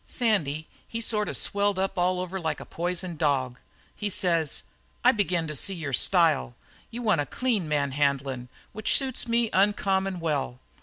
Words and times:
"Sandy, 0.03 0.67
he 0.87 0.99
sort 0.99 1.29
of 1.29 1.37
swelled 1.37 1.77
up 1.77 1.95
all 1.95 2.19
over 2.19 2.39
like 2.39 2.59
a 2.59 2.65
poisoned 2.65 3.19
dog. 3.19 3.59
"He 3.95 4.09
says: 4.09 4.63
'I 5.03 5.11
begin 5.11 5.45
to 5.47 5.55
see 5.55 5.75
your 5.75 5.93
style. 5.93 6.55
You 6.89 7.03
want 7.03 7.21
a 7.21 7.27
clean 7.27 7.69
man 7.69 7.91
handlin', 7.91 8.49
which 8.73 8.97
suits 8.97 9.27
me 9.27 9.51
uncommon 9.53 10.19
well.' 10.19 10.59